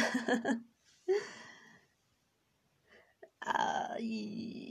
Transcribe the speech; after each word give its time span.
Ay. 3.42 4.69